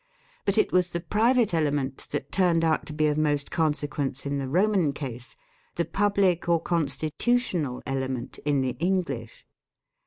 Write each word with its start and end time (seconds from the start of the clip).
But 0.45 0.57
it 0.57 0.71
was 0.71 0.89
the 0.89 0.99
private 0.99 1.53
element 1.53 2.07
that 2.09 2.31
turned 2.31 2.63
out 2.65 2.87
to 2.87 2.93
be 2.93 3.05
of 3.05 3.19
most 3.19 3.51
consequence 3.51 4.25
in 4.25 4.39
the 4.39 4.47
Roman 4.47 4.93
case, 4.93 5.35
the 5.75 5.85
public 5.85 6.49
or 6.49 6.59
constitu 6.59 7.11
tional 7.19 7.83
element 7.85 8.39
in 8.43 8.61
the 8.61 8.75
English. 8.79 9.45